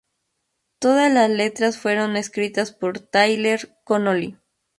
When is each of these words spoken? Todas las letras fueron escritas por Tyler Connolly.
Todas 0.79 1.13
las 1.13 1.29
letras 1.29 1.77
fueron 1.77 2.15
escritas 2.17 2.71
por 2.71 2.97
Tyler 2.99 3.75
Connolly. 3.83 4.35